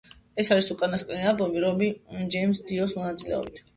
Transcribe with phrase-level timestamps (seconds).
[0.43, 1.91] ეს არის უკანასკნელი ალბომი რონი
[2.37, 3.63] ჯეიმზ დიოს მონაწილეობით.